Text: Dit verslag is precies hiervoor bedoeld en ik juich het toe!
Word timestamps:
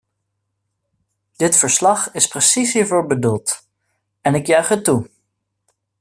Dit 1.35 1.55
verslag 1.55 2.13
is 2.13 2.27
precies 2.27 2.73
hiervoor 2.73 3.07
bedoeld 3.07 3.67
en 4.21 4.35
ik 4.35 4.47
juich 4.47 4.67
het 4.67 4.83
toe! 4.83 5.09